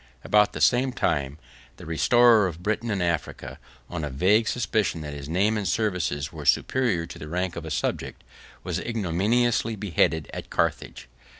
[0.23, 1.37] About the same time,
[1.77, 6.33] the restorer of Britain and Africa, on a vague suspicion that his name and services
[6.33, 8.23] were superior to the rank of a subject,
[8.63, 11.07] was ignominiously beheaded at Carthage.